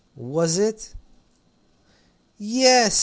"Was 0.15 0.57
it?" 0.57 0.95
"Yes. 2.39 2.99